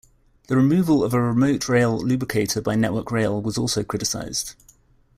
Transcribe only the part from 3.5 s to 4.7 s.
also criticised.